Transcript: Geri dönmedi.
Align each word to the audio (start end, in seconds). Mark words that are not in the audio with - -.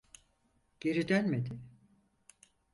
Geri 0.79 1.07
dönmedi. 1.07 1.59